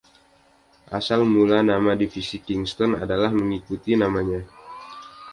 Asal 0.97 1.21
mula 1.33 1.59
nama 1.69 1.89
Divisi 1.99 2.37
Kingston 2.45 2.91
adalah 3.03 3.29
mengikuti 3.39 3.91
namanya. 3.97 4.41